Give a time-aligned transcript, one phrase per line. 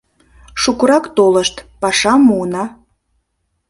[0.61, 2.63] —Шукырак толышт, пашам муына.